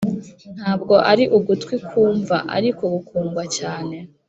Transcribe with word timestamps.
ntabwo 0.55 0.95
ari 1.11 1.23
ugutwi 1.37 1.75
kwumva, 1.87 2.35
ariko, 2.57 2.81
gukundwa 2.93 3.43
cyane, 3.57 3.97